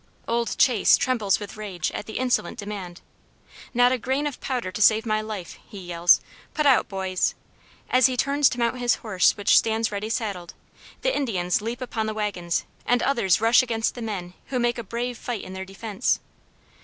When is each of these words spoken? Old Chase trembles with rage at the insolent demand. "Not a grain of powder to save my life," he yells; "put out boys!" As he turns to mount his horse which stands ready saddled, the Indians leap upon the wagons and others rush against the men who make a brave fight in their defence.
Old 0.27 0.57
Chase 0.57 0.97
trembles 0.97 1.39
with 1.39 1.55
rage 1.57 1.91
at 1.91 2.07
the 2.07 2.17
insolent 2.17 2.57
demand. 2.57 3.01
"Not 3.71 3.91
a 3.91 3.99
grain 3.99 4.25
of 4.25 4.41
powder 4.41 4.71
to 4.71 4.81
save 4.81 5.05
my 5.05 5.21
life," 5.21 5.59
he 5.69 5.77
yells; 5.77 6.19
"put 6.55 6.65
out 6.65 6.89
boys!" 6.89 7.35
As 7.87 8.07
he 8.07 8.17
turns 8.17 8.49
to 8.49 8.57
mount 8.57 8.79
his 8.79 8.95
horse 9.05 9.37
which 9.37 9.55
stands 9.59 9.91
ready 9.91 10.09
saddled, 10.09 10.55
the 11.03 11.15
Indians 11.15 11.61
leap 11.61 11.81
upon 11.81 12.07
the 12.07 12.15
wagons 12.15 12.63
and 12.83 13.03
others 13.03 13.39
rush 13.41 13.61
against 13.61 13.93
the 13.93 14.01
men 14.01 14.33
who 14.47 14.57
make 14.57 14.79
a 14.79 14.83
brave 14.83 15.19
fight 15.19 15.43
in 15.43 15.53
their 15.53 15.65
defence. 15.65 16.19